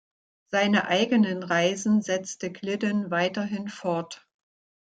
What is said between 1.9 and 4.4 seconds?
setzte Glidden weiterhin fort.